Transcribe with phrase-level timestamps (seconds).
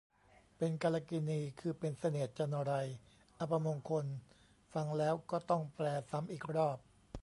[0.57, 2.73] เป็นกาลกิณี คือเป็นเสนียดจัญไร
[3.39, 4.05] อัปมงคล
[4.73, 6.77] ฟังแล้วก็ต้องแปลซ้ำอีกรอบ